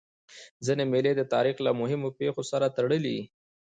ځيني 0.65 0.85
مېلې 0.91 1.11
د 1.15 1.21
تاریخ 1.33 1.55
له 1.65 1.71
مهمو 1.81 2.09
پېښو 2.19 2.43
سره 2.51 2.65
تړلي 2.77 3.11
يي. 3.17 3.23